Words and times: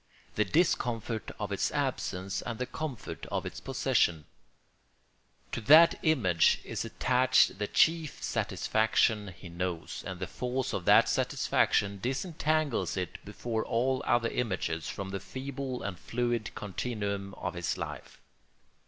The 0.33 0.45
discomfort 0.45 1.29
of 1.39 1.51
its 1.51 1.69
absence 1.71 2.41
and 2.41 2.57
the 2.57 2.65
comfort 2.65 3.27
of 3.27 3.45
its 3.45 3.59
possession. 3.59 4.25
To 5.51 5.61
that 5.61 5.99
image 6.01 6.59
is 6.63 6.83
attached 6.83 7.59
the 7.59 7.67
chief 7.67 8.23
satisfaction 8.23 9.27
he 9.27 9.47
knows, 9.47 10.03
and 10.07 10.19
the 10.19 10.25
force 10.25 10.73
of 10.73 10.85
that 10.85 11.07
satisfaction 11.07 11.99
disentangles 12.01 12.97
it 12.97 13.23
before 13.23 13.63
all 13.63 14.01
other 14.07 14.29
images 14.29 14.89
from 14.89 15.11
the 15.11 15.19
feeble 15.19 15.83
and 15.83 15.99
fluid 15.99 16.49
continuum 16.55 17.35
of 17.35 17.53
his 17.53 17.77
life. 17.77 18.19